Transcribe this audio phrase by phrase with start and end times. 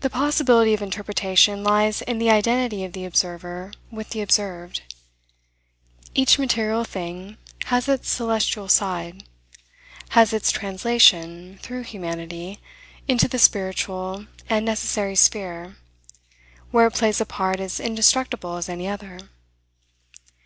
[0.00, 4.82] The possibility of interpretation lies in the identity of the observer with the observed.
[6.14, 7.38] Each material thing
[7.72, 9.24] has its celestial side;
[10.10, 12.60] has its translation, through humanity,
[13.08, 15.76] into the spiritual and necessary sphere,
[16.70, 19.18] where it plays a part as indestructible as any other.